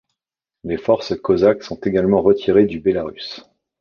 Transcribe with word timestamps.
Les 0.63 0.77
forces 0.77 1.13
cosaques 1.21 1.61
sont 1.61 1.79
également 1.81 2.23
retirées 2.23 2.65
du 2.65 2.79
Bélarus. 2.79 3.43